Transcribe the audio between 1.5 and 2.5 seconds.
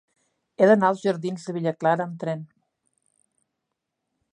Villa Clara amb tren.